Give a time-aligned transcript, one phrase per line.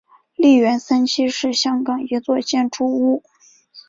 [0.35, 3.23] 利园三期是香港一座建筑物。